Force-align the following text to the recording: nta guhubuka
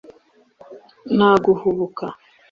nta 1.15 1.31
guhubuka 1.45 2.05